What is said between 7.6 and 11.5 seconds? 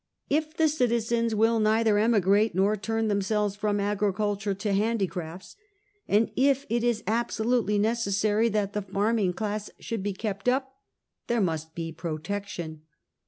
necessary that the farming class should be kept up, there